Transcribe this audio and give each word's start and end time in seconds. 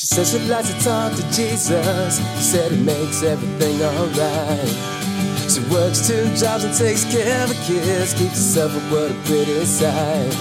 She 0.00 0.06
says 0.06 0.30
she 0.32 0.38
likes 0.48 0.72
to 0.72 0.80
talk 0.82 1.12
to 1.12 1.22
Jesus. 1.24 2.16
He 2.16 2.40
said 2.40 2.72
it 2.72 2.80
makes 2.80 3.22
everything 3.22 3.82
alright. 3.82 4.72
She 5.52 5.60
works 5.68 6.08
two 6.08 6.24
jobs 6.40 6.64
and 6.64 6.72
takes 6.74 7.04
care 7.04 7.44
of 7.44 7.54
her 7.54 7.64
kids. 7.66 8.14
Keeps 8.14 8.40
herself 8.40 8.74
up, 8.74 8.90
what 8.90 9.10
a 9.10 9.14
pretty 9.28 9.62
sight. 9.66 10.32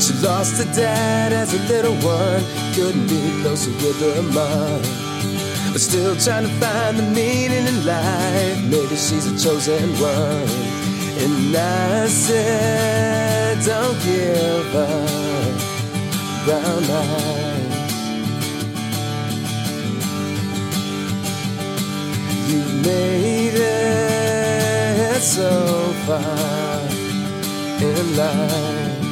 She 0.00 0.12
lost 0.24 0.62
her 0.62 0.72
dad 0.72 1.32
as 1.32 1.52
a 1.52 1.58
little 1.66 1.96
one. 1.96 2.44
Couldn't 2.76 3.08
be 3.08 3.42
closer 3.42 3.72
with 3.82 3.98
her 4.06 4.22
mom. 4.22 4.80
But 5.72 5.80
still 5.80 6.14
trying 6.14 6.46
to 6.46 6.52
find 6.62 6.96
the 6.96 7.02
meaning 7.10 7.66
in 7.66 7.84
life. 7.84 8.62
Maybe 8.70 8.94
she's 8.94 9.26
a 9.26 9.34
chosen 9.36 9.90
one. 9.98 10.46
And 11.18 11.56
I 11.56 12.06
said, 12.06 13.64
don't 13.66 13.98
give 14.04 14.76
up. 14.76 15.50
Brown 16.44 16.84
eyes. 16.84 17.75
so 25.26 25.50
far 26.06 26.78
in 27.82 28.16
life. 28.16 29.02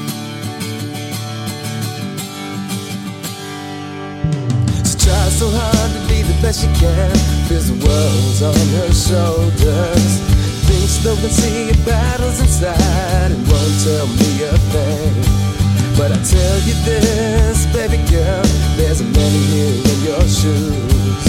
She 4.86 4.94
tries 4.96 5.34
so 5.36 5.50
hard 5.50 5.90
to 5.90 6.00
be 6.06 6.22
the 6.22 6.38
best 6.40 6.60
she 6.62 6.68
can. 6.78 7.10
Feels 7.48 7.66
the 7.66 7.78
world's 7.84 8.42
on 8.42 8.54
her 8.78 8.92
shoulders. 8.94 10.12
Thinks 10.70 11.04
no 11.04 11.16
can 11.16 11.30
see 11.30 11.72
battles 11.84 12.38
inside 12.40 13.32
and 13.34 13.42
won't 13.50 13.74
tell 13.82 14.06
me 14.06 14.30
a 14.46 14.54
thing. 14.70 15.14
But 15.98 16.12
I 16.12 16.18
tell 16.22 16.58
you 16.62 16.74
this, 16.86 17.66
baby 17.74 17.98
girl, 18.08 18.44
there's 18.76 19.00
a 19.00 19.04
man 19.04 19.32
here 19.50 19.82
in 19.82 19.98
your 20.06 20.22
shoes. 20.30 21.24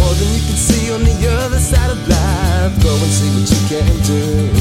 More 0.00 0.14
than 0.16 0.28
you 0.32 0.40
can 0.40 0.56
see 0.56 0.90
on 0.90 1.04
the 1.04 1.16
other 1.44 1.58
side 1.58 1.90
of 1.90 2.00
life. 2.08 2.72
Go 2.82 2.92
and 2.96 3.12
see 3.12 3.28
what 3.36 3.48
you 3.50 3.55
can 3.68 3.84
do. 4.02 4.55